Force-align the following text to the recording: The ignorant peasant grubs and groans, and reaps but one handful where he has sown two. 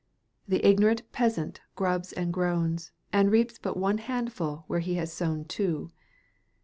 The 0.47 0.67
ignorant 0.67 1.03
peasant 1.11 1.61
grubs 1.75 2.11
and 2.11 2.33
groans, 2.33 2.91
and 3.13 3.31
reaps 3.31 3.59
but 3.59 3.77
one 3.77 3.99
handful 3.99 4.63
where 4.65 4.79
he 4.79 4.95
has 4.95 5.13
sown 5.13 5.45
two. 5.45 5.91